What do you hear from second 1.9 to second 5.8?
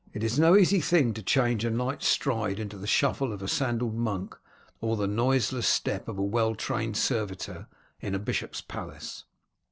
stride into the shuffle of a sandalled monk, or the noiseless